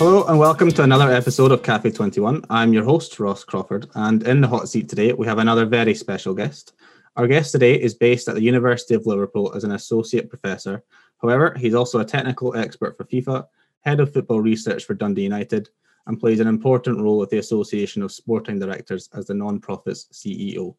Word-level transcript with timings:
Hello 0.00 0.24
and 0.28 0.38
welcome 0.38 0.70
to 0.70 0.82
another 0.82 1.12
episode 1.12 1.52
of 1.52 1.62
Cafe 1.62 1.90
21. 1.90 2.42
I'm 2.48 2.72
your 2.72 2.84
host, 2.84 3.20
Ross 3.20 3.44
Crawford, 3.44 3.86
and 3.96 4.22
in 4.22 4.40
the 4.40 4.48
hot 4.48 4.66
seat 4.66 4.88
today 4.88 5.12
we 5.12 5.26
have 5.26 5.36
another 5.36 5.66
very 5.66 5.94
special 5.94 6.32
guest. 6.32 6.72
Our 7.16 7.26
guest 7.26 7.52
today 7.52 7.74
is 7.74 7.92
based 7.92 8.26
at 8.26 8.34
the 8.34 8.42
University 8.42 8.94
of 8.94 9.04
Liverpool 9.04 9.52
as 9.54 9.62
an 9.62 9.72
associate 9.72 10.30
professor. 10.30 10.82
However, 11.20 11.54
he's 11.58 11.74
also 11.74 11.98
a 11.98 12.04
technical 12.06 12.56
expert 12.56 12.96
for 12.96 13.04
FIFA, 13.04 13.46
head 13.82 14.00
of 14.00 14.10
football 14.10 14.40
research 14.40 14.86
for 14.86 14.94
Dundee 14.94 15.24
United, 15.24 15.68
and 16.06 16.18
plays 16.18 16.40
an 16.40 16.46
important 16.46 16.98
role 16.98 17.18
with 17.18 17.28
the 17.28 17.36
Association 17.36 18.00
of 18.00 18.10
Sporting 18.10 18.58
Directors 18.58 19.10
as 19.12 19.26
the 19.26 19.34
non-profit's 19.34 20.06
CEO. 20.14 20.76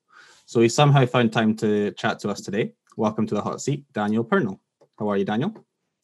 So 0.48 0.62
he 0.62 0.68
somehow 0.68 1.06
found 1.06 1.32
time 1.32 1.56
to 1.58 1.92
chat 1.92 2.18
to 2.22 2.30
us 2.30 2.42
today. 2.42 2.74
Welcome 2.98 3.28
to 3.28 3.36
the 3.36 3.42
hot 3.44 3.62
seat, 3.62 3.86
Daniel 3.94 4.24
Parnell. 4.24 4.60
How 4.98 5.10
are 5.10 5.18
you, 5.18 5.26
Daniel? 5.26 5.54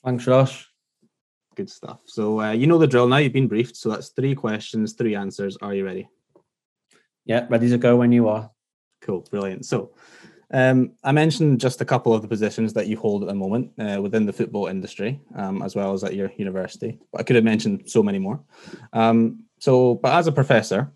Thanks, 0.05 0.27
Ross. 0.27 0.67
Good 1.57 1.69
stuff. 1.71 2.01
So 2.05 2.39
uh, 2.39 2.51
you 2.51 2.67
know 2.67 2.77
the 2.77 2.85
drill 2.85 3.07
now. 3.07 3.17
You've 3.17 3.33
been 3.33 3.47
briefed. 3.47 3.77
So 3.77 3.89
that's 3.89 4.09
three 4.09 4.35
questions, 4.35 4.93
three 4.93 5.15
answers. 5.15 5.57
Are 5.59 5.73
you 5.73 5.85
ready? 5.85 6.07
Yeah, 7.25 7.47
ready 7.49 7.67
to 7.71 7.79
go 7.79 7.95
when 7.95 8.11
you 8.11 8.27
are. 8.29 8.51
Cool, 9.01 9.21
brilliant. 9.31 9.65
So 9.65 9.95
um, 10.53 10.91
I 11.03 11.11
mentioned 11.11 11.59
just 11.59 11.81
a 11.81 11.85
couple 11.85 12.13
of 12.13 12.21
the 12.21 12.27
positions 12.27 12.73
that 12.73 12.85
you 12.85 12.95
hold 12.95 13.23
at 13.23 13.27
the 13.27 13.33
moment 13.33 13.71
uh, 13.79 13.99
within 13.99 14.27
the 14.27 14.33
football 14.33 14.67
industry, 14.67 15.19
um, 15.35 15.63
as 15.63 15.75
well 15.75 15.93
as 15.93 16.03
at 16.03 16.13
your 16.13 16.31
university. 16.37 16.99
But 17.11 17.21
I 17.21 17.23
could 17.23 17.35
have 17.35 17.43
mentioned 17.43 17.89
so 17.89 18.03
many 18.03 18.19
more. 18.19 18.39
Um, 18.93 19.43
so, 19.57 19.95
but 19.95 20.13
as 20.13 20.27
a 20.27 20.31
professor, 20.31 20.91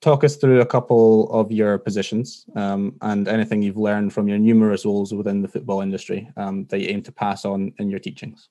talk 0.00 0.24
us 0.24 0.34
through 0.34 0.62
a 0.62 0.66
couple 0.66 1.30
of 1.30 1.52
your 1.52 1.78
positions 1.78 2.44
um, 2.56 2.96
and 3.02 3.28
anything 3.28 3.62
you've 3.62 3.76
learned 3.76 4.12
from 4.12 4.26
your 4.26 4.38
numerous 4.38 4.84
roles 4.84 5.14
within 5.14 5.42
the 5.42 5.48
football 5.48 5.80
industry 5.80 6.28
um, 6.36 6.66
that 6.70 6.80
you 6.80 6.88
aim 6.88 7.02
to 7.02 7.12
pass 7.12 7.44
on 7.44 7.72
in 7.78 7.88
your 7.88 8.00
teachings. 8.00 8.48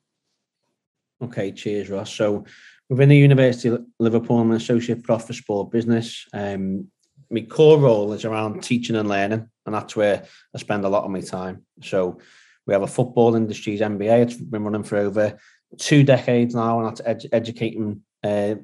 Okay, 1.21 1.51
cheers, 1.51 1.89
Ross. 1.89 2.11
So 2.11 2.45
within 2.89 3.09
the 3.09 3.17
University 3.17 3.69
of 3.69 3.85
Liverpool, 3.99 4.39
I'm 4.39 4.51
an 4.51 4.57
associate 4.57 5.03
prof 5.03 5.25
for 5.25 5.33
sport 5.33 5.71
business. 5.71 6.27
Um, 6.33 6.87
my 7.29 7.41
core 7.41 7.79
role 7.79 8.11
is 8.13 8.25
around 8.25 8.63
teaching 8.63 8.95
and 8.95 9.07
learning, 9.07 9.47
and 9.65 9.75
that's 9.75 9.95
where 9.95 10.25
I 10.53 10.57
spend 10.57 10.83
a 10.83 10.89
lot 10.89 11.03
of 11.03 11.11
my 11.11 11.21
time. 11.21 11.65
So 11.81 12.19
we 12.65 12.73
have 12.73 12.81
a 12.81 12.87
football 12.87 13.35
industries 13.35 13.81
MBA. 13.81 14.23
It's 14.23 14.35
been 14.35 14.63
running 14.63 14.83
for 14.83 14.97
over 14.97 15.37
two 15.77 16.03
decades 16.03 16.55
now, 16.55 16.79
and 16.79 16.87
that's 16.89 17.01
ed- 17.05 17.29
educating 17.31 18.01
uh, 18.23 18.55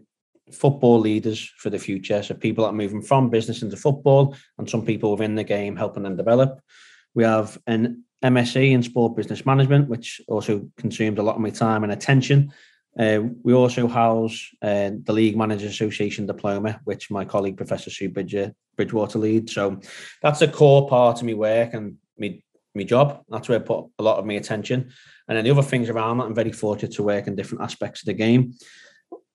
football 0.51 0.99
leaders 0.99 1.49
for 1.57 1.69
the 1.69 1.79
future. 1.79 2.23
So 2.23 2.33
people 2.33 2.63
that 2.63 2.71
are 2.71 2.73
moving 2.73 3.01
from 3.01 3.29
business 3.29 3.61
into 3.61 3.77
football, 3.77 4.35
and 4.57 4.69
some 4.69 4.85
people 4.85 5.11
within 5.11 5.35
the 5.35 5.43
game 5.43 5.75
helping 5.75 6.03
them 6.03 6.17
develop. 6.17 6.59
We 7.13 7.23
have 7.23 7.57
an 7.67 8.03
MSc 8.23 8.71
in 8.71 8.83
sport 8.83 9.15
business 9.15 9.45
management, 9.45 9.89
which 9.89 10.21
also 10.27 10.69
consumed 10.77 11.19
a 11.19 11.23
lot 11.23 11.35
of 11.35 11.41
my 11.41 11.49
time 11.49 11.83
and 11.83 11.93
attention. 11.93 12.51
Uh, 12.97 13.21
we 13.43 13.53
also 13.53 13.87
house 13.87 14.49
uh, 14.63 14.89
the 15.03 15.13
League 15.13 15.37
Managers 15.37 15.71
Association 15.71 16.25
diploma, 16.25 16.79
which 16.83 17.11
my 17.11 17.23
colleague 17.25 17.57
Professor 17.57 17.91
Sue 17.91 18.09
Bridger, 18.09 18.53
Bridgewater 18.75 19.19
leads. 19.19 19.53
So 19.53 19.79
that's 20.21 20.41
a 20.41 20.47
core 20.47 20.87
part 20.87 21.19
of 21.19 21.27
my 21.27 21.35
work 21.35 21.73
and 21.75 21.97
my, 22.17 22.41
my 22.73 22.83
job. 22.83 23.23
That's 23.29 23.49
where 23.49 23.59
I 23.59 23.61
put 23.61 23.85
a 23.99 24.03
lot 24.03 24.17
of 24.17 24.25
my 24.25 24.33
attention. 24.33 24.91
And 25.27 25.37
then 25.37 25.45
the 25.45 25.51
other 25.51 25.61
things 25.61 25.89
around 25.89 26.17
that, 26.17 26.25
I'm 26.25 26.33
very 26.33 26.51
fortunate 26.51 26.93
to 26.93 27.03
work 27.03 27.27
in 27.27 27.35
different 27.35 27.63
aspects 27.63 28.01
of 28.01 28.07
the 28.07 28.13
game. 28.13 28.53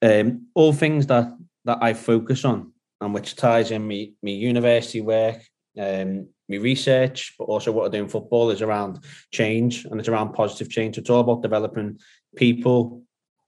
Um, 0.01 0.49
all 0.55 0.73
things 0.73 1.07
that 1.07 1.29
that 1.65 1.79
I 1.81 1.95
focus 1.95 2.45
on 2.45 2.73
and 3.01 3.15
which 3.15 3.37
ties 3.37 3.71
in 3.71 3.87
me, 3.87 4.15
me 4.23 4.35
university 4.35 5.01
work, 5.01 5.41
um, 5.79 6.29
my 6.49 6.57
research, 6.57 7.35
but 7.39 7.45
also 7.45 7.73
what 7.73 7.87
I 7.87 7.89
do 7.89 8.03
in 8.03 8.09
football 8.09 8.51
is 8.51 8.63
around 8.63 9.05
change 9.33 9.85
and 9.85 9.99
it's 9.99 10.09
around 10.09 10.33
positive 10.33 10.71
change. 10.71 10.99
It's 10.99 11.11
all 11.11 11.21
about 11.21 11.43
developing 11.43 11.99
people 12.37 13.03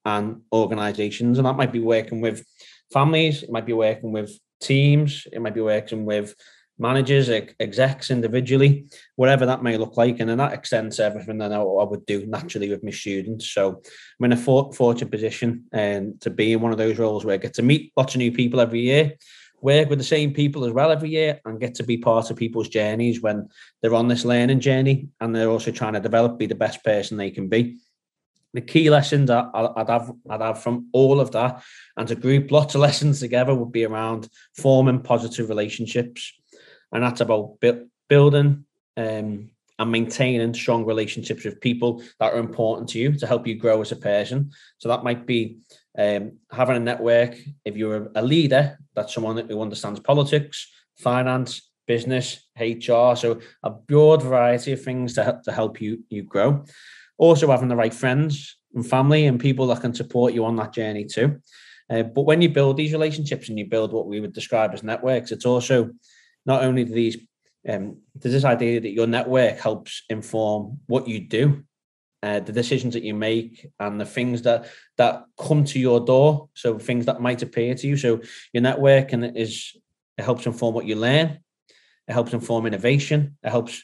and 0.04 0.42
organizations. 0.52 1.38
And 1.38 1.46
that 1.46 1.56
might 1.56 1.72
be 1.72 1.80
working 1.80 2.20
with 2.20 2.44
families, 2.92 3.42
it 3.42 3.50
might 3.50 3.66
be 3.66 3.72
working 3.72 4.12
with 4.12 4.38
teams, 4.60 5.26
it 5.32 5.40
might 5.40 5.54
be 5.54 5.60
working 5.60 6.04
with 6.04 6.34
managers, 6.78 7.28
execs 7.60 8.10
individually, 8.10 8.86
whatever 9.16 9.46
that 9.46 9.62
may 9.62 9.76
look 9.76 9.96
like. 9.96 10.18
And 10.18 10.28
then 10.28 10.38
that 10.38 10.52
extends 10.52 10.98
everything 10.98 11.38
that 11.38 11.52
I, 11.52 11.62
would 11.62 12.04
do 12.06 12.26
naturally 12.26 12.68
with 12.68 12.82
my 12.82 12.90
students. 12.90 13.48
So 13.48 13.80
I'm 14.18 14.24
in 14.24 14.32
a 14.32 14.36
fortunate 14.36 15.10
position 15.10 15.64
and 15.72 16.12
um, 16.12 16.18
to 16.20 16.30
be 16.30 16.52
in 16.52 16.60
one 16.60 16.72
of 16.72 16.78
those 16.78 16.98
roles 16.98 17.24
where 17.24 17.34
I 17.34 17.38
get 17.38 17.54
to 17.54 17.62
meet 17.62 17.92
lots 17.96 18.14
of 18.14 18.18
new 18.18 18.32
people 18.32 18.60
every 18.60 18.80
year 18.80 19.14
work 19.64 19.88
with 19.88 19.98
the 19.98 20.04
same 20.04 20.34
people 20.34 20.66
as 20.66 20.72
well 20.72 20.90
every 20.90 21.08
year 21.08 21.40
and 21.46 21.58
get 21.58 21.74
to 21.74 21.82
be 21.82 21.96
part 21.96 22.30
of 22.30 22.36
people's 22.36 22.68
journeys 22.68 23.22
when 23.22 23.48
they're 23.80 23.94
on 23.94 24.08
this 24.08 24.26
learning 24.26 24.60
journey 24.60 25.08
and 25.20 25.34
they're 25.34 25.48
also 25.48 25.70
trying 25.70 25.94
to 25.94 26.00
develop, 26.00 26.38
be 26.38 26.44
the 26.46 26.54
best 26.54 26.84
person 26.84 27.16
they 27.16 27.30
can 27.30 27.48
be. 27.48 27.78
The 28.52 28.60
key 28.60 28.90
lessons 28.90 29.30
I'd 29.30 29.88
have, 29.88 30.12
I'd 30.28 30.42
have 30.42 30.62
from 30.62 30.90
all 30.92 31.18
of 31.18 31.30
that 31.32 31.62
and 31.96 32.06
to 32.08 32.14
group 32.14 32.50
lots 32.50 32.74
of 32.74 32.80
lessons 32.88 33.20
together 33.20 33.54
would 33.54 33.72
be 33.72 33.86
around 33.86 34.28
forming 34.54 35.00
positive 35.00 35.48
relationships. 35.48 36.34
And 36.92 37.02
that's 37.02 37.22
about 37.22 37.56
building 38.08 38.66
um, 38.98 39.50
and 39.78 39.90
maintaining 39.90 40.52
strong 40.52 40.84
relationships 40.84 41.42
with 41.42 41.62
people 41.62 42.02
that 42.20 42.34
are 42.34 42.38
important 42.38 42.90
to 42.90 42.98
you 42.98 43.14
to 43.14 43.26
help 43.26 43.46
you 43.46 43.54
grow 43.54 43.80
as 43.80 43.92
a 43.92 43.96
person. 43.96 44.50
So 44.76 44.90
that 44.90 45.04
might 45.04 45.26
be 45.26 45.60
um, 45.96 46.38
having 46.50 46.76
a 46.76 46.80
network, 46.80 47.36
if 47.64 47.76
you're 47.76 48.10
a 48.14 48.22
leader, 48.22 48.78
that's 48.94 49.14
someone 49.14 49.48
who 49.48 49.62
understands 49.62 50.00
politics, 50.00 50.70
finance, 50.98 51.70
business, 51.86 52.48
HR. 52.58 53.14
So 53.14 53.40
a 53.62 53.70
broad 53.70 54.22
variety 54.22 54.72
of 54.72 54.82
things 54.82 55.14
to, 55.14 55.40
to 55.44 55.52
help 55.52 55.80
you 55.80 56.04
you 56.08 56.22
grow. 56.22 56.64
Also 57.18 57.50
having 57.50 57.68
the 57.68 57.76
right 57.76 57.94
friends 57.94 58.56
and 58.74 58.86
family 58.86 59.26
and 59.26 59.38
people 59.38 59.66
that 59.68 59.80
can 59.80 59.94
support 59.94 60.34
you 60.34 60.44
on 60.44 60.56
that 60.56 60.72
journey 60.72 61.04
too. 61.04 61.40
Uh, 61.88 62.02
but 62.02 62.22
when 62.22 62.40
you 62.40 62.48
build 62.48 62.76
these 62.76 62.92
relationships 62.92 63.48
and 63.48 63.58
you 63.58 63.66
build 63.66 63.92
what 63.92 64.06
we 64.06 64.20
would 64.20 64.32
describe 64.32 64.72
as 64.72 64.82
networks, 64.82 65.30
it's 65.30 65.46
also 65.46 65.90
not 66.46 66.62
only 66.64 66.84
these 66.84 67.18
um, 67.66 67.98
there's 68.14 68.34
this 68.34 68.44
idea 68.44 68.80
that 68.80 68.90
your 68.90 69.06
network 69.06 69.58
helps 69.58 70.02
inform 70.10 70.80
what 70.86 71.08
you 71.08 71.20
do 71.20 71.64
uh, 72.24 72.40
the 72.40 72.52
decisions 72.52 72.94
that 72.94 73.02
you 73.02 73.12
make 73.12 73.70
and 73.78 74.00
the 74.00 74.06
things 74.06 74.40
that 74.42 74.66
that 74.96 75.26
come 75.38 75.62
to 75.62 75.78
your 75.78 76.00
door. 76.00 76.48
So 76.54 76.78
things 76.78 77.04
that 77.04 77.20
might 77.20 77.42
appear 77.42 77.74
to 77.74 77.86
you. 77.86 77.98
So 77.98 78.22
your 78.54 78.62
network 78.62 79.12
and 79.12 79.36
is 79.36 79.76
it 80.16 80.24
helps 80.24 80.46
inform 80.46 80.74
what 80.74 80.86
you 80.86 80.96
learn. 80.96 81.40
It 82.08 82.12
helps 82.12 82.32
inform 82.32 82.64
innovation. 82.64 83.36
It 83.42 83.50
helps 83.50 83.82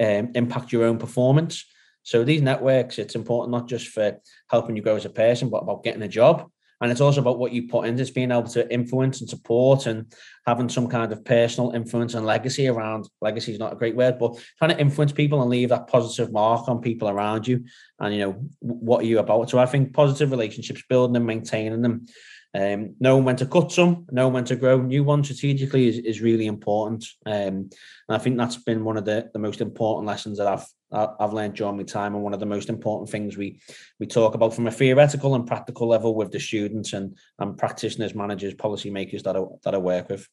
um, 0.00 0.30
impact 0.34 0.72
your 0.72 0.84
own 0.84 0.96
performance. 0.96 1.66
So 2.04 2.24
these 2.24 2.40
networks 2.40 2.98
it's 2.98 3.16
important 3.16 3.52
not 3.52 3.68
just 3.68 3.88
for 3.88 4.18
helping 4.48 4.74
you 4.74 4.82
grow 4.82 4.96
as 4.96 5.04
a 5.04 5.10
person 5.10 5.50
but 5.50 5.62
about 5.62 5.84
getting 5.84 6.02
a 6.02 6.08
job 6.08 6.50
and 6.80 6.90
it's 6.90 7.00
also 7.00 7.20
about 7.20 7.38
what 7.38 7.52
you 7.52 7.68
put 7.68 7.86
into 7.86 8.02
it's 8.02 8.10
being 8.10 8.30
able 8.30 8.42
to 8.44 8.70
influence 8.72 9.20
and 9.20 9.30
support 9.30 9.86
and 9.86 10.12
having 10.46 10.68
some 10.68 10.88
kind 10.88 11.12
of 11.12 11.24
personal 11.24 11.72
influence 11.72 12.14
and 12.14 12.26
legacy 12.26 12.68
around 12.68 13.08
legacy 13.20 13.52
is 13.52 13.58
not 13.58 13.72
a 13.72 13.76
great 13.76 13.96
word 13.96 14.18
but 14.18 14.38
trying 14.58 14.70
to 14.70 14.80
influence 14.80 15.12
people 15.12 15.40
and 15.40 15.50
leave 15.50 15.68
that 15.68 15.86
positive 15.86 16.32
mark 16.32 16.68
on 16.68 16.80
people 16.80 17.08
around 17.08 17.46
you 17.46 17.64
and 18.00 18.14
you 18.14 18.20
know 18.20 18.48
what 18.60 19.02
are 19.02 19.06
you 19.06 19.18
about 19.18 19.48
so 19.48 19.58
i 19.58 19.66
think 19.66 19.92
positive 19.92 20.30
relationships 20.30 20.82
building 20.88 21.16
and 21.16 21.26
maintaining 21.26 21.82
them 21.82 22.06
um, 22.54 22.94
knowing 23.00 23.24
when 23.24 23.36
to 23.36 23.46
cut 23.46 23.70
some, 23.70 24.06
knowing 24.10 24.32
when 24.32 24.44
to 24.46 24.56
grow 24.56 24.80
new 24.80 25.04
ones 25.04 25.26
strategically 25.26 25.88
is, 25.88 25.98
is 25.98 26.22
really 26.22 26.46
important. 26.46 27.04
Um, 27.26 27.34
and 27.34 27.70
I 28.08 28.18
think 28.18 28.38
that's 28.38 28.56
been 28.56 28.82
one 28.82 28.96
of 28.96 29.04
the, 29.04 29.28
the 29.34 29.38
most 29.38 29.60
important 29.60 30.06
lessons 30.06 30.38
that 30.38 30.46
I've 30.46 30.64
I've 30.92 31.32
learned 31.32 31.54
during 31.54 31.76
my 31.76 31.82
time, 31.82 32.14
and 32.14 32.22
one 32.22 32.34
of 32.34 32.40
the 32.40 32.46
most 32.46 32.68
important 32.68 33.10
things 33.10 33.36
we 33.36 33.60
we 33.98 34.06
talk 34.06 34.34
about 34.34 34.54
from 34.54 34.66
a 34.66 34.70
theoretical 34.70 35.34
and 35.34 35.46
practical 35.46 35.88
level 35.88 36.14
with 36.14 36.30
the 36.30 36.40
students 36.40 36.92
and 36.92 37.16
and 37.38 37.58
practitioners, 37.58 38.14
managers, 38.14 38.54
policymakers 38.54 39.22
that 39.24 39.36
I, 39.36 39.40
that 39.64 39.74
I 39.74 39.78
work 39.78 40.08
with. 40.08 40.28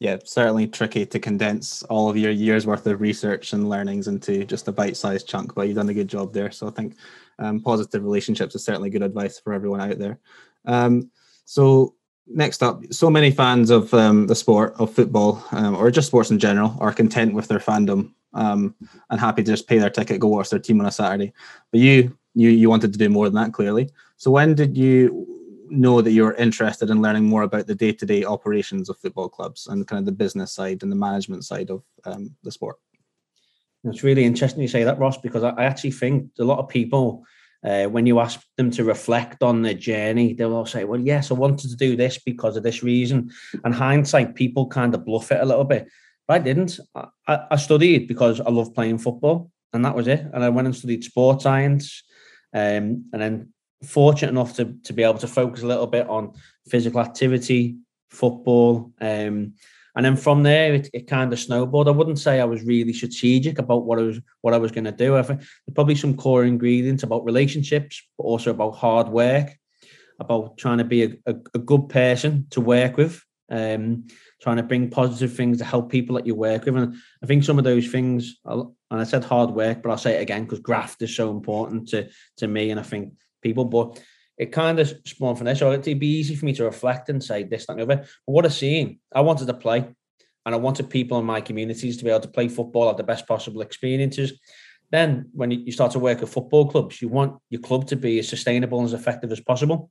Yeah, 0.00 0.18
certainly 0.24 0.68
tricky 0.68 1.04
to 1.06 1.18
condense 1.18 1.82
all 1.84 2.08
of 2.08 2.16
your 2.16 2.30
years 2.30 2.66
worth 2.66 2.86
of 2.86 3.00
research 3.00 3.52
and 3.52 3.68
learnings 3.68 4.06
into 4.06 4.44
just 4.44 4.68
a 4.68 4.72
bite-sized 4.72 5.26
chunk, 5.26 5.56
but 5.56 5.66
you've 5.66 5.76
done 5.76 5.88
a 5.88 5.94
good 5.94 6.06
job 6.06 6.32
there. 6.32 6.52
So 6.52 6.68
I 6.68 6.70
think 6.70 6.94
um, 7.40 7.60
positive 7.60 8.04
relationships 8.04 8.54
is 8.54 8.64
certainly 8.64 8.90
good 8.90 9.02
advice 9.02 9.40
for 9.40 9.52
everyone 9.52 9.80
out 9.80 9.98
there. 9.98 10.20
Um, 10.66 11.10
so 11.46 11.96
next 12.28 12.62
up, 12.62 12.84
so 12.92 13.10
many 13.10 13.32
fans 13.32 13.70
of 13.70 13.92
um, 13.92 14.28
the 14.28 14.36
sport 14.36 14.74
of 14.78 14.94
football 14.94 15.44
um, 15.50 15.74
or 15.74 15.90
just 15.90 16.06
sports 16.06 16.30
in 16.30 16.38
general 16.38 16.76
are 16.78 16.92
content 16.92 17.34
with 17.34 17.48
their 17.48 17.58
fandom 17.58 18.12
um, 18.34 18.74
and 19.10 19.20
happy 19.20 19.42
to 19.42 19.50
just 19.50 19.68
pay 19.68 19.78
their 19.78 19.90
ticket, 19.90 20.20
go 20.20 20.28
watch 20.28 20.50
their 20.50 20.58
team 20.58 20.80
on 20.80 20.86
a 20.86 20.90
Saturday. 20.90 21.32
But 21.70 21.80
you, 21.80 22.16
you, 22.34 22.50
you 22.50 22.68
wanted 22.68 22.92
to 22.92 22.98
do 22.98 23.08
more 23.08 23.26
than 23.26 23.42
that, 23.42 23.52
clearly. 23.52 23.90
So 24.16 24.30
when 24.30 24.54
did 24.54 24.76
you 24.76 25.26
know 25.70 26.00
that 26.00 26.12
you 26.12 26.24
were 26.24 26.34
interested 26.34 26.90
in 26.90 27.02
learning 27.02 27.24
more 27.24 27.42
about 27.42 27.66
the 27.66 27.74
day-to-day 27.74 28.24
operations 28.24 28.88
of 28.88 28.98
football 28.98 29.28
clubs 29.28 29.66
and 29.66 29.86
kind 29.86 29.98
of 29.98 30.06
the 30.06 30.12
business 30.12 30.52
side 30.52 30.82
and 30.82 30.90
the 30.90 30.96
management 30.96 31.44
side 31.44 31.70
of 31.70 31.82
um, 32.04 32.34
the 32.42 32.50
sport? 32.50 32.76
It's 33.84 34.02
really 34.02 34.24
interesting 34.24 34.62
you 34.62 34.68
say 34.68 34.84
that, 34.84 34.98
Ross, 34.98 35.18
because 35.18 35.44
I 35.44 35.64
actually 35.64 35.92
think 35.92 36.30
a 36.38 36.44
lot 36.44 36.58
of 36.58 36.68
people, 36.68 37.24
uh, 37.64 37.84
when 37.84 38.06
you 38.06 38.18
ask 38.18 38.40
them 38.56 38.70
to 38.72 38.84
reflect 38.84 39.42
on 39.42 39.62
their 39.62 39.74
journey, 39.74 40.32
they'll 40.32 40.54
all 40.54 40.66
say, 40.66 40.84
"Well, 40.84 41.00
yes, 41.00 41.30
I 41.30 41.34
wanted 41.34 41.70
to 41.70 41.76
do 41.76 41.96
this 41.96 42.18
because 42.18 42.56
of 42.56 42.64
this 42.64 42.82
reason." 42.82 43.30
And 43.64 43.72
hindsight, 43.72 44.34
people 44.34 44.66
kind 44.66 44.94
of 44.94 45.04
bluff 45.04 45.30
it 45.30 45.40
a 45.40 45.46
little 45.46 45.64
bit. 45.64 45.88
I 46.28 46.38
didn't. 46.38 46.78
I, 46.94 47.46
I 47.50 47.56
studied 47.56 48.06
because 48.06 48.40
I 48.40 48.50
love 48.50 48.74
playing 48.74 48.98
football, 48.98 49.50
and 49.72 49.84
that 49.84 49.94
was 49.94 50.06
it. 50.08 50.26
And 50.32 50.44
I 50.44 50.48
went 50.50 50.66
and 50.66 50.76
studied 50.76 51.04
sports 51.04 51.44
science, 51.44 52.02
um, 52.52 53.06
and 53.12 53.22
then 53.22 53.52
fortunate 53.82 54.30
enough 54.30 54.56
to, 54.56 54.74
to 54.84 54.92
be 54.92 55.02
able 55.02 55.18
to 55.18 55.28
focus 55.28 55.62
a 55.62 55.66
little 55.66 55.86
bit 55.86 56.08
on 56.08 56.32
physical 56.68 57.00
activity, 57.00 57.76
football. 58.10 58.92
Um, 59.00 59.54
and 59.96 60.04
then 60.04 60.16
from 60.16 60.42
there, 60.42 60.74
it, 60.74 60.90
it 60.92 61.06
kind 61.06 61.32
of 61.32 61.40
snowballed. 61.40 61.88
I 61.88 61.92
wouldn't 61.92 62.18
say 62.18 62.40
I 62.40 62.44
was 62.44 62.62
really 62.62 62.92
strategic 62.92 63.58
about 63.58 63.84
what 63.84 63.98
I 63.98 64.02
was 64.02 64.20
what 64.42 64.54
I 64.54 64.58
was 64.58 64.70
going 64.70 64.84
to 64.84 64.92
do. 64.92 65.16
I 65.16 65.22
think 65.22 65.40
there's 65.40 65.74
probably 65.74 65.96
some 65.96 66.16
core 66.16 66.44
ingredients 66.44 67.02
about 67.02 67.24
relationships, 67.24 68.02
but 68.16 68.24
also 68.24 68.50
about 68.50 68.76
hard 68.76 69.08
work, 69.08 69.48
about 70.20 70.56
trying 70.58 70.78
to 70.78 70.84
be 70.84 71.04
a, 71.04 71.10
a, 71.26 71.34
a 71.54 71.58
good 71.58 71.88
person 71.88 72.46
to 72.50 72.60
work 72.60 72.96
with, 72.96 73.24
um, 73.50 74.06
trying 74.40 74.56
to 74.56 74.62
bring 74.62 74.90
positive 74.90 75.34
things 75.34 75.58
to 75.58 75.64
help 75.64 75.90
people 75.90 76.16
that 76.16 76.26
you 76.26 76.34
work 76.34 76.64
with. 76.64 76.76
And 76.76 76.96
I 77.22 77.26
think 77.26 77.44
some 77.44 77.58
of 77.58 77.64
those 77.64 77.88
things, 77.88 78.38
and 78.44 78.74
I 78.90 79.04
said 79.04 79.24
hard 79.24 79.50
work, 79.50 79.82
but 79.82 79.90
I'll 79.90 79.98
say 79.98 80.18
it 80.18 80.22
again 80.22 80.44
because 80.44 80.60
graft 80.60 81.02
is 81.02 81.14
so 81.14 81.30
important 81.30 81.88
to 81.88 82.08
to 82.38 82.48
me, 82.48 82.70
and 82.70 82.80
I 82.80 82.82
think 82.82 83.14
people. 83.42 83.64
But 83.64 84.00
it 84.36 84.52
kind 84.52 84.78
of 84.78 84.92
spawned 85.04 85.36
from 85.36 85.46
this. 85.46 85.58
So 85.58 85.72
it'd 85.72 85.98
be 85.98 86.06
easy 86.06 86.36
for 86.36 86.44
me 86.44 86.52
to 86.54 86.64
reflect 86.64 87.08
and 87.08 87.22
say 87.22 87.42
this, 87.42 87.66
that, 87.66 87.72
and 87.72 87.80
the 87.80 87.92
other. 87.92 88.06
But 88.26 88.32
what 88.32 88.46
I 88.46 88.50
seen, 88.50 89.00
I 89.12 89.20
wanted 89.20 89.46
to 89.46 89.54
play, 89.54 89.78
and 90.46 90.54
I 90.54 90.58
wanted 90.58 90.90
people 90.90 91.18
in 91.18 91.26
my 91.26 91.40
communities 91.40 91.96
to 91.96 92.04
be 92.04 92.10
able 92.10 92.20
to 92.20 92.28
play 92.28 92.48
football, 92.48 92.86
have 92.86 92.96
the 92.96 93.02
best 93.02 93.26
possible 93.26 93.62
experiences. 93.62 94.38
Then, 94.90 95.28
when 95.32 95.50
you 95.50 95.72
start 95.72 95.92
to 95.92 95.98
work 95.98 96.22
at 96.22 96.28
football 96.28 96.70
clubs, 96.70 97.02
you 97.02 97.08
want 97.08 97.38
your 97.50 97.60
club 97.60 97.86
to 97.88 97.96
be 97.96 98.18
as 98.20 98.28
sustainable 98.28 98.78
and 98.78 98.86
as 98.86 98.94
effective 98.94 99.30
as 99.32 99.40
possible. 99.40 99.90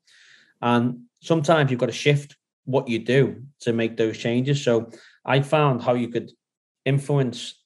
And 0.61 1.01
sometimes 1.21 1.69
you've 1.69 1.79
got 1.79 1.87
to 1.87 1.91
shift 1.91 2.35
what 2.67 2.89
you 2.89 2.99
do 2.99 3.41
to 3.61 3.71
make 3.71 3.95
those 3.95 4.17
changes. 4.17 4.63
So 4.63 4.91
I 5.25 5.41
found 5.41 5.81
how 5.81 5.93
you 5.93 6.09
could 6.09 6.31
influence 6.85 7.63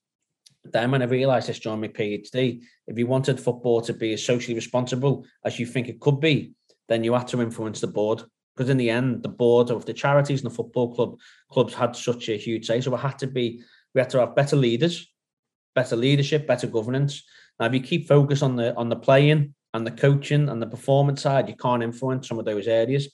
them, 0.64 0.94
and 0.94 1.04
I 1.04 1.08
realised 1.08 1.50
this 1.50 1.60
during 1.60 1.82
my 1.82 1.88
PhD. 1.88 2.62
If 2.88 2.98
you 2.98 3.08
wanted 3.08 3.40
football 3.40 3.82
to 3.82 3.94
be 3.94 4.14
as 4.14 4.24
socially 4.24 4.54
responsible 4.54 5.26
as 5.44 5.60
you 5.60 5.66
think 5.66 5.90
it 5.90 6.00
could 6.00 6.20
be, 6.20 6.54
then 6.88 7.04
you 7.04 7.14
had 7.14 7.28
to 7.30 7.42
influence 7.42 7.82
the 7.82 7.88
board. 7.88 8.24
Because 8.56 8.70
in 8.70 8.78
the 8.78 8.92
end, 8.92 9.24
the 9.24 9.30
board 9.30 9.72
of 9.72 9.86
the 9.86 9.94
charities 9.94 10.42
and 10.42 10.52
the 10.52 10.56
football 10.56 10.94
club 10.94 11.18
clubs 11.52 11.74
had 11.74 11.96
such 11.96 12.30
a 12.30 12.38
huge 12.38 12.68
say. 12.68 12.80
So 12.80 12.94
it 12.94 13.00
had 13.00 13.18
to 13.20 13.28
be, 13.28 13.64
we 13.96 14.02
had 14.02 14.10
to 14.12 14.20
have 14.20 14.36
better 14.36 14.56
leaders, 14.56 15.12
better 15.74 15.96
leadership, 15.96 16.46
better 16.46 16.68
governance. 16.68 17.24
Now, 17.60 17.66
if 17.66 17.74
you 17.74 17.80
keep 17.80 18.08
focus 18.08 18.44
on 18.44 18.56
the 18.56 18.76
on 18.76 18.90
the 18.90 18.98
playing 18.98 19.56
and 19.74 19.88
the 19.88 19.92
coaching 19.92 20.48
and 20.50 20.62
the 20.62 20.68
performance 20.68 21.22
side, 21.22 21.50
you 21.50 21.56
can't 21.56 21.82
influence 21.82 22.28
some 22.28 22.38
of 22.38 22.46
those 22.46 22.68
areas. 22.68 23.10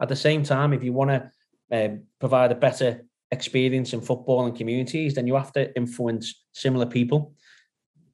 At 0.00 0.08
the 0.08 0.16
same 0.16 0.42
time, 0.42 0.72
if 0.72 0.82
you 0.84 0.92
want 0.92 1.10
to 1.10 1.30
um, 1.72 2.02
provide 2.18 2.52
a 2.52 2.56
better 2.56 3.04
experience 3.30 3.92
in 3.92 4.00
football 4.00 4.46
and 4.46 4.56
communities, 4.56 5.14
then 5.14 5.26
you 5.26 5.34
have 5.34 5.52
to 5.52 5.74
influence 5.76 6.44
similar 6.52 6.86
people 6.86 7.34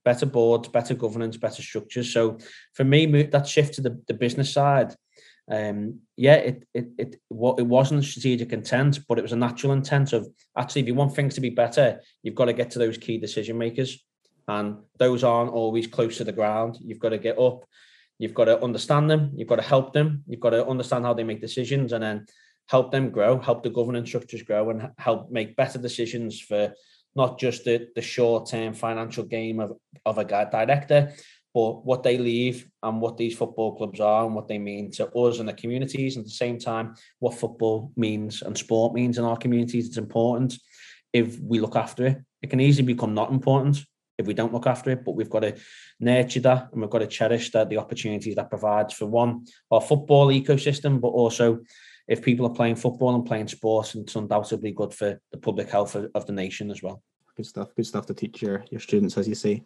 better 0.05 0.27
boards, 0.27 0.69
better 0.69 0.95
governance, 0.95 1.37
better 1.37 1.63
structures. 1.63 2.13
So 2.13 2.39
for 2.75 2.85
me, 2.85 3.07
that 3.07 3.49
shift 3.49 3.75
to 3.75 3.81
the, 3.81 4.01
the 4.07 4.15
business 4.15 4.53
side, 4.53 4.95
um, 5.51 6.01
yeah, 6.17 6.37
it 6.37 6.67
it 6.73 6.89
it 6.97 7.17
what 7.29 7.59
it 7.59 7.67
wasn't 7.67 8.05
strategic 8.05 8.53
intent, 8.53 9.01
but 9.09 9.19
it 9.19 9.23
was 9.23 9.33
a 9.33 9.37
natural 9.37 9.73
intent 9.73 10.13
of 10.13 10.27
actually, 10.57 10.83
if 10.83 10.87
you 10.87 10.95
want 10.95 11.15
things 11.15 11.35
to 11.35 11.41
be 11.41 11.51
better, 11.51 12.01
you've 12.23 12.35
got 12.35 12.47
to 12.47 12.55
get 12.55 12.71
to 12.73 12.79
those 12.79 12.97
key 12.97 13.19
decision 13.19 13.59
makers, 13.59 14.03
and 14.49 14.79
those 14.99 15.23
aren't 15.23 15.53
always 15.53 15.87
close 15.87 16.17
to 16.17 16.25
the 16.25 16.33
ground. 16.33 16.79
You've 16.81 16.99
got 16.99 17.11
to 17.11 17.19
get 17.19 17.39
up, 17.39 17.65
you've 18.19 18.35
got 18.35 18.47
to 18.47 18.63
understand 18.63 19.11
them, 19.11 19.33
you've 19.35 19.49
got 19.49 19.57
to 19.57 19.63
help 19.63 19.93
them, 19.93 20.23
you've 20.27 20.41
got 20.41 20.51
to 20.51 20.67
understand 20.67 21.05
how 21.05 21.15
they 21.15 21.25
make 21.25 21.41
decisions, 21.41 21.93
and 21.93 22.03
then 22.03 22.27
help 22.69 22.91
them 22.93 23.11
grow, 23.11 23.39
help 23.39 23.63
the 23.63 23.71
governance 23.71 24.09
structures 24.09 24.43
grow, 24.43 24.71
and 24.71 24.91
help 24.99 25.31
make 25.31 25.57
better 25.57 25.79
decisions 25.79 26.41
for 26.41 26.73
not 27.17 27.39
just 27.39 27.65
the, 27.65 27.89
the 27.95 28.03
short 28.03 28.49
term 28.49 28.75
financial 28.75 29.25
game 29.25 29.61
of, 29.61 29.73
of 30.05 30.19
a 30.19 30.25
director, 30.25 31.13
but 31.53 31.85
what 31.85 32.03
they 32.03 32.19
leave 32.19 32.69
and 32.83 33.01
what 33.01 33.17
these 33.17 33.37
football 33.37 33.77
clubs 33.77 34.01
are 34.01 34.27
and 34.27 34.35
what 34.35 34.49
they 34.49 34.59
mean 34.59 34.91
to 34.91 35.09
us 35.13 35.39
and 35.39 35.49
the 35.49 35.53
communities. 35.53 36.17
And 36.17 36.23
at 36.23 36.27
the 36.27 36.33
same 36.33 36.59
time, 36.59 36.97
what 37.21 37.39
football 37.39 37.93
means 37.97 38.43
and 38.43 38.59
sport 38.59 38.93
means 38.93 39.19
in 39.19 39.25
our 39.25 39.37
communities. 39.37 39.87
It's 39.87 39.97
important 39.97 40.59
if 41.13 41.39
we 41.39 41.61
look 41.61 41.77
after 41.77 42.07
it. 42.07 42.19
It 42.43 42.51
can 42.51 42.61
easily 42.61 42.87
become 42.93 43.15
not 43.15 43.31
important 43.31 43.85
if 44.19 44.27
we 44.27 44.35
don't 44.35 44.53
look 44.53 44.67
after 44.67 44.91
it, 44.91 45.05
but 45.05 45.13
we've 45.13 45.31
got 45.31 45.41
to 45.41 45.57
nurture 46.01 46.41
that 46.41 46.69
and 46.73 46.81
we've 46.81 46.91
got 46.91 47.01
to 47.01 47.07
cherish 47.07 47.51
that 47.53 47.69
the 47.69 47.79
opportunities 47.79 48.35
that 48.37 48.51
provides 48.51 48.95
for 48.95 49.07
one, 49.07 49.47
our 49.71 49.81
football 49.81 50.29
ecosystem, 50.29 51.01
but 51.01 51.09
also 51.09 51.61
if 52.07 52.23
people 52.23 52.47
are 52.47 52.55
playing 52.55 52.77
football 52.77 53.15
and 53.15 53.27
playing 53.27 53.49
sports, 53.49 53.95
it's 53.95 54.17
undoubtedly 54.17 54.73
good 54.73 54.93
for 54.93 55.21
the 55.33 55.39
public 55.39 55.71
health 55.71 55.95
of, 55.95 56.11
of 56.15 56.27
the 56.27 56.33
nation 56.33 56.71
as 56.71 56.83
well. 56.83 57.03
Good 57.37 57.47
stuff. 57.47 57.75
Good 57.75 57.87
stuff 57.87 58.07
to 58.07 58.15
teach 58.15 58.43
your 58.43 58.65
your 58.71 58.81
students, 58.81 59.19
as 59.19 59.27
you 59.27 59.35
say. 59.35 59.65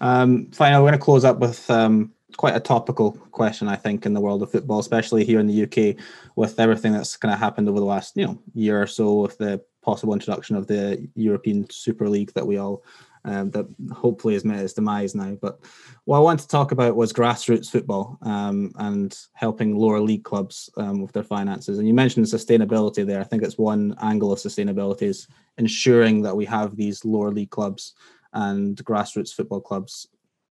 Um, 0.00 0.50
finally, 0.50 0.82
we're 0.82 0.90
going 0.90 0.98
to 0.98 1.04
close 1.04 1.24
up 1.24 1.38
with 1.38 1.70
um, 1.70 2.12
quite 2.36 2.56
a 2.56 2.60
topical 2.60 3.12
question, 3.12 3.68
I 3.68 3.76
think, 3.76 4.04
in 4.04 4.14
the 4.14 4.20
world 4.20 4.42
of 4.42 4.50
football, 4.50 4.80
especially 4.80 5.24
here 5.24 5.38
in 5.38 5.46
the 5.46 5.62
UK, 5.62 5.96
with 6.34 6.58
everything 6.58 6.92
that's 6.92 7.16
kind 7.16 7.32
of 7.32 7.38
happened 7.38 7.68
over 7.68 7.78
the 7.78 7.86
last 7.86 8.16
you 8.16 8.26
know 8.26 8.42
year 8.54 8.82
or 8.82 8.88
so, 8.88 9.20
with 9.20 9.38
the 9.38 9.62
possible 9.82 10.14
introduction 10.14 10.56
of 10.56 10.66
the 10.66 11.08
European 11.14 11.68
Super 11.70 12.08
League 12.08 12.32
that 12.32 12.46
we 12.46 12.58
all 12.58 12.82
um, 13.24 13.50
that 13.50 13.66
hopefully 13.92 14.34
has 14.34 14.44
met 14.44 14.62
its 14.62 14.72
demise 14.72 15.14
now. 15.14 15.36
But 15.40 15.60
what 16.04 16.18
I 16.18 16.20
want 16.20 16.40
to 16.40 16.48
talk 16.48 16.72
about 16.72 16.96
was 16.96 17.12
grassroots 17.12 17.70
football 17.70 18.18
um, 18.22 18.72
and 18.76 19.16
helping 19.32 19.76
lower 19.76 20.00
league 20.00 20.24
clubs 20.24 20.68
um, 20.76 21.00
with 21.00 21.12
their 21.12 21.22
finances. 21.22 21.78
And 21.78 21.88
you 21.88 21.94
mentioned 21.94 22.26
sustainability 22.26 23.06
there. 23.06 23.20
I 23.20 23.24
think 23.24 23.42
it's 23.42 23.58
one 23.58 23.94
angle 24.02 24.32
of 24.32 24.38
sustainability 24.38 25.02
is 25.02 25.26
ensuring 25.58 26.22
that 26.22 26.36
we 26.36 26.44
have 26.44 26.76
these 26.76 27.04
lower 27.04 27.30
league 27.30 27.50
clubs 27.50 27.94
and 28.32 28.76
grassroots 28.84 29.34
football 29.34 29.60
clubs 29.60 30.08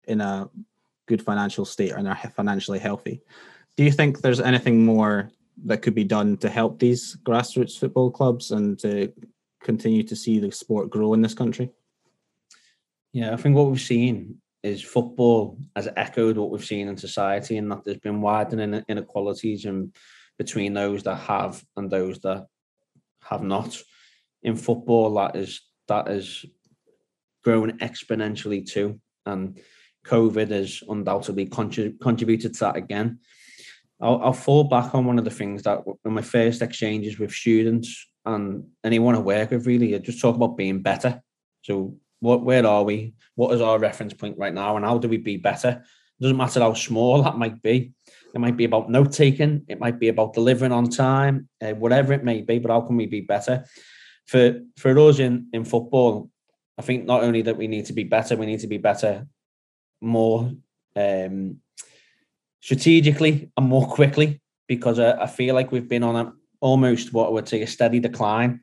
in 0.06 0.20
a 0.20 0.48
good 1.06 1.22
financial 1.22 1.64
state 1.64 1.92
and 1.92 2.06
are 2.06 2.16
financially 2.36 2.78
healthy. 2.78 3.20
Do 3.76 3.84
you 3.84 3.90
think 3.90 4.20
there's 4.20 4.40
anything 4.40 4.84
more 4.84 5.30
that 5.64 5.82
could 5.82 5.94
be 5.94 6.04
done 6.04 6.36
to 6.38 6.48
help 6.48 6.78
these 6.78 7.16
grassroots 7.24 7.78
football 7.78 8.10
clubs 8.10 8.50
and 8.50 8.78
to 8.78 9.12
continue 9.62 10.02
to 10.04 10.16
see 10.16 10.38
the 10.38 10.50
sport 10.50 10.90
grow 10.90 11.14
in 11.14 11.22
this 11.22 11.34
country? 11.34 11.70
Yeah, 13.12 13.32
I 13.32 13.36
think 13.36 13.56
what 13.56 13.70
we've 13.70 13.80
seen 13.80 14.40
is 14.62 14.82
football 14.82 15.58
has 15.74 15.88
echoed 15.96 16.36
what 16.36 16.50
we've 16.50 16.64
seen 16.64 16.88
in 16.88 16.96
society, 16.96 17.56
and 17.56 17.70
that 17.70 17.84
there's 17.84 17.98
been 17.98 18.20
widening 18.20 18.84
inequalities 18.88 19.64
and 19.64 19.94
between 20.38 20.74
those 20.74 21.02
that 21.02 21.16
have 21.16 21.62
and 21.76 21.90
those 21.90 22.18
that 22.20 22.46
have 23.22 23.42
not. 23.42 23.76
In 24.42 24.56
football, 24.56 25.14
that 25.14 25.36
is 25.36 25.60
that 25.88 26.08
is 26.08 26.44
grown 27.42 27.78
exponentially 27.78 28.64
too, 28.66 29.00
and 29.26 29.58
COVID 30.06 30.50
has 30.50 30.82
undoubtedly 30.88 31.46
contrib- 31.46 32.00
contributed 32.00 32.54
to 32.54 32.60
that 32.60 32.76
again. 32.76 33.18
I'll, 34.00 34.20
I'll, 34.22 34.32
fall 34.32 34.64
back 34.64 34.94
on 34.94 35.04
one 35.04 35.18
of 35.18 35.26
the 35.26 35.30
things 35.30 35.62
that 35.64 35.80
in 36.06 36.12
my 36.14 36.22
first 36.22 36.62
exchanges 36.62 37.18
with 37.18 37.32
students 37.32 38.06
and 38.24 38.64
anyone 38.82 39.14
I 39.14 39.18
work 39.18 39.50
with, 39.50 39.66
really, 39.66 39.94
I 39.94 39.98
just 39.98 40.22
talk 40.22 40.36
about 40.36 40.56
being 40.56 40.80
better. 40.80 41.20
So 41.62 41.96
what 42.20 42.44
where 42.44 42.66
are 42.66 42.84
we? 42.84 43.14
What 43.34 43.54
is 43.54 43.60
our 43.60 43.78
reference 43.78 44.14
point 44.14 44.38
right 44.38 44.54
now, 44.54 44.76
and 44.76 44.84
how 44.84 44.98
do 44.98 45.08
we 45.08 45.16
be 45.16 45.36
better? 45.36 45.82
It 46.18 46.22
doesn't 46.22 46.36
matter 46.36 46.60
how 46.60 46.74
small 46.74 47.22
that 47.22 47.38
might 47.38 47.62
be. 47.62 47.92
It 48.34 48.40
might 48.40 48.56
be 48.56 48.64
about 48.64 48.90
note 48.90 49.12
taking. 49.12 49.64
It 49.68 49.80
might 49.80 49.98
be 49.98 50.08
about 50.08 50.34
delivering 50.34 50.72
on 50.72 50.88
time. 50.88 51.48
Uh, 51.60 51.72
whatever 51.72 52.12
it 52.12 52.24
may 52.24 52.42
be, 52.42 52.58
but 52.58 52.70
how 52.70 52.82
can 52.82 52.96
we 52.96 53.06
be 53.06 53.22
better? 53.22 53.64
For 54.26 54.60
for 54.76 54.98
us 54.98 55.18
in 55.18 55.48
in 55.52 55.64
football, 55.64 56.30
I 56.78 56.82
think 56.82 57.04
not 57.04 57.24
only 57.24 57.42
that 57.42 57.56
we 57.56 57.66
need 57.66 57.86
to 57.86 57.92
be 57.92 58.04
better, 58.04 58.36
we 58.36 58.46
need 58.46 58.60
to 58.60 58.68
be 58.68 58.78
better 58.78 59.26
more 60.00 60.52
um, 60.96 61.56
strategically 62.60 63.50
and 63.56 63.66
more 63.66 63.86
quickly 63.86 64.40
because 64.68 64.98
I, 64.98 65.22
I 65.22 65.26
feel 65.26 65.54
like 65.54 65.72
we've 65.72 65.88
been 65.88 66.02
on 66.02 66.16
a 66.16 66.32
almost 66.60 67.12
what 67.12 67.26
I 67.26 67.30
would 67.30 67.48
say 67.48 67.62
a 67.62 67.66
steady 67.66 68.00
decline 68.00 68.60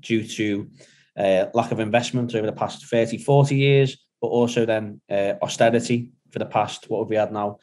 due 0.00 0.26
to 0.26 0.70
uh, 1.18 1.46
lack 1.54 1.72
of 1.72 1.80
investment 1.80 2.34
over 2.34 2.46
the 2.46 2.52
past 2.52 2.86
30, 2.86 3.18
40 3.18 3.56
years, 3.56 3.98
but 4.20 4.28
also 4.28 4.64
then 4.64 5.00
uh, 5.10 5.34
austerity 5.42 6.10
for 6.30 6.38
the 6.38 6.46
past, 6.46 6.88
what 6.88 7.00
have 7.00 7.08
we 7.08 7.16
had 7.16 7.32
now? 7.32 7.58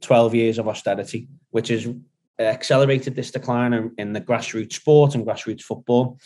12 0.00 0.34
years 0.34 0.58
of 0.58 0.68
austerity, 0.68 1.28
which 1.50 1.68
has 1.68 1.88
accelerated 2.38 3.16
this 3.16 3.30
decline 3.30 3.72
in, 3.72 3.92
in 3.98 4.12
the 4.12 4.20
grassroots 4.20 4.74
sport 4.74 5.14
and 5.14 5.26
grassroots 5.26 5.62
football. 5.62 6.18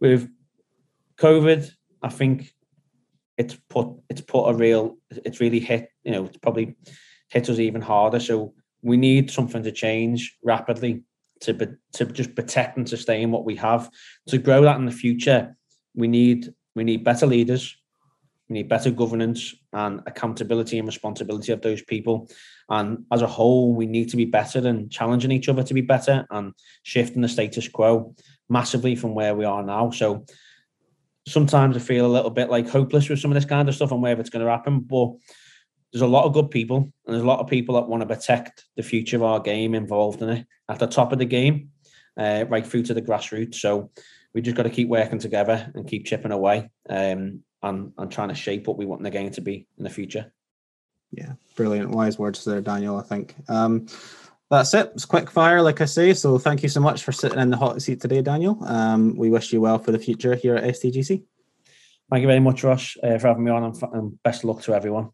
With 0.00 0.28
COVID, 1.16 1.70
I 2.02 2.08
think 2.08 2.52
it's 3.36 3.56
put 3.68 3.88
it's 4.08 4.20
put 4.20 4.48
a 4.48 4.54
real 4.54 4.96
it's 5.10 5.40
really 5.40 5.58
hit 5.58 5.88
you 6.04 6.12
know 6.12 6.26
it's 6.26 6.36
probably 6.36 6.76
hit 7.28 7.48
us 7.48 7.58
even 7.58 7.80
harder. 7.80 8.20
So 8.20 8.54
we 8.82 8.96
need 8.96 9.30
something 9.30 9.62
to 9.62 9.72
change 9.72 10.36
rapidly 10.42 11.02
to 11.40 11.76
to 11.94 12.04
just 12.06 12.34
protect 12.34 12.76
and 12.76 12.88
sustain 12.88 13.30
what 13.30 13.44
we 13.44 13.56
have 13.56 13.90
to 14.28 14.38
grow 14.38 14.62
that 14.62 14.76
in 14.76 14.86
the 14.86 14.92
future 14.92 15.56
we 15.94 16.08
need 16.08 16.52
we 16.74 16.84
need 16.84 17.04
better 17.04 17.26
leaders 17.26 17.76
we 18.48 18.54
need 18.54 18.68
better 18.68 18.90
governance 18.90 19.54
and 19.72 20.00
accountability 20.06 20.78
and 20.78 20.86
responsibility 20.86 21.52
of 21.52 21.62
those 21.62 21.82
people 21.82 22.28
and 22.68 23.04
as 23.12 23.22
a 23.22 23.26
whole 23.26 23.74
we 23.74 23.86
need 23.86 24.08
to 24.08 24.16
be 24.16 24.24
better 24.24 24.66
and 24.66 24.90
challenging 24.90 25.32
each 25.32 25.48
other 25.48 25.62
to 25.62 25.74
be 25.74 25.80
better 25.80 26.26
and 26.30 26.52
shifting 26.82 27.22
the 27.22 27.28
status 27.28 27.68
quo 27.68 28.14
massively 28.48 28.94
from 28.94 29.14
where 29.14 29.34
we 29.34 29.44
are 29.44 29.62
now 29.62 29.90
so 29.90 30.24
sometimes 31.26 31.76
i 31.76 31.80
feel 31.80 32.06
a 32.06 32.08
little 32.08 32.30
bit 32.30 32.50
like 32.50 32.68
hopeless 32.68 33.08
with 33.08 33.18
some 33.18 33.30
of 33.30 33.34
this 33.34 33.44
kind 33.44 33.68
of 33.68 33.74
stuff 33.74 33.92
and 33.92 34.02
where 34.02 34.18
it's 34.18 34.30
going 34.30 34.44
to 34.44 34.50
happen 34.50 34.80
but 34.80 35.12
there's 35.94 36.02
a 36.02 36.06
lot 36.08 36.24
of 36.24 36.32
good 36.32 36.50
people, 36.50 36.78
and 36.78 37.14
there's 37.14 37.22
a 37.22 37.26
lot 37.26 37.38
of 37.38 37.46
people 37.46 37.76
that 37.76 37.86
want 37.86 38.00
to 38.00 38.06
protect 38.12 38.64
the 38.76 38.82
future 38.82 39.14
of 39.14 39.22
our 39.22 39.38
game 39.38 39.76
involved 39.76 40.20
in 40.22 40.28
it 40.28 40.46
at 40.68 40.80
the 40.80 40.88
top 40.88 41.12
of 41.12 41.20
the 41.20 41.24
game, 41.24 41.70
uh, 42.16 42.44
right 42.48 42.66
through 42.66 42.82
to 42.82 42.94
the 42.94 43.00
grassroots. 43.00 43.54
So 43.54 43.92
we 44.34 44.42
just 44.42 44.56
got 44.56 44.64
to 44.64 44.70
keep 44.70 44.88
working 44.88 45.18
together 45.18 45.70
and 45.74 45.88
keep 45.88 46.04
chipping 46.04 46.32
away 46.32 46.70
um, 46.90 47.42
and, 47.62 47.92
and 47.96 48.10
trying 48.10 48.28
to 48.28 48.34
shape 48.34 48.66
what 48.66 48.76
we 48.76 48.84
want 48.84 49.02
the 49.02 49.10
game 49.10 49.30
to 49.30 49.40
be 49.40 49.66
in 49.78 49.84
the 49.84 49.90
future. 49.90 50.32
Yeah, 51.12 51.34
brilliant. 51.56 51.90
Wise 51.90 52.18
words 52.18 52.44
there, 52.44 52.60
Daniel, 52.60 52.98
I 52.98 53.02
think. 53.02 53.36
Um, 53.48 53.86
that's 54.50 54.74
it. 54.74 54.90
It's 54.94 55.04
quick 55.04 55.30
fire, 55.30 55.62
like 55.62 55.80
I 55.80 55.84
say. 55.84 56.12
So 56.14 56.38
thank 56.38 56.62
you 56.62 56.68
so 56.68 56.80
much 56.80 57.04
for 57.04 57.12
sitting 57.12 57.38
in 57.38 57.50
the 57.50 57.56
hot 57.56 57.80
seat 57.80 58.00
today, 58.00 58.20
Daniel. 58.20 58.58
Um, 58.64 59.16
we 59.16 59.30
wish 59.30 59.52
you 59.52 59.60
well 59.60 59.78
for 59.78 59.92
the 59.92 59.98
future 59.98 60.34
here 60.34 60.56
at 60.56 60.64
STGC. 60.64 61.22
Thank 62.10 62.20
you 62.20 62.28
very 62.28 62.40
much, 62.40 62.62
Ross, 62.62 62.96
uh, 63.02 63.18
for 63.18 63.28
having 63.28 63.44
me 63.44 63.50
on, 63.50 63.64
and, 63.64 63.82
and 63.92 64.22
best 64.22 64.44
luck 64.44 64.60
to 64.62 64.74
everyone. 64.74 65.10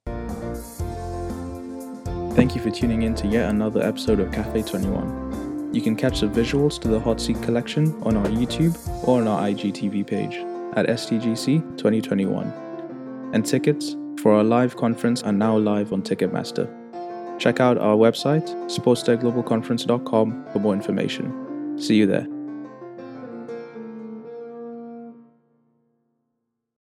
Thank 2.35 2.55
you 2.55 2.63
for 2.63 2.71
tuning 2.71 3.03
in 3.03 3.15
to 3.17 3.29
yet 3.29 3.51
another 3.51 3.83
episode 3.83 4.19
of 4.19 4.33
Cafe 4.33 4.63
21. 4.63 5.30
You 5.73 5.81
can 5.81 5.95
catch 5.95 6.21
the 6.21 6.27
visuals 6.27 6.81
to 6.81 6.89
the 6.89 6.99
Hot 6.99 7.21
Seat 7.21 7.41
collection 7.43 7.95
on 8.03 8.17
our 8.17 8.27
YouTube 8.27 8.77
or 9.07 9.21
on 9.21 9.29
our 9.29 9.43
IGTV 9.49 10.07
page 10.07 10.37
at 10.77 10.87
STGC 10.87 11.77
2021. 11.77 13.31
And 13.33 13.47
tickets 13.47 13.97
for 14.21 14.33
our 14.33 14.43
live 14.43 14.77
conference 14.77 15.23
are 15.23 15.33
now 15.33 15.57
live 15.57 15.93
on 15.93 16.03
Ticketmaster. 16.03 16.69
Check 17.39 17.61
out 17.61 17.79
our 17.79 17.97
website, 17.97 18.49
sportstechglobalconference.com, 18.67 20.47
for 20.53 20.59
more 20.59 20.75
information. 20.75 21.79
See 21.79 21.95
you 21.95 22.07
there. 22.07 22.27